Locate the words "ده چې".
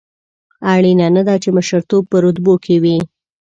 1.27-1.49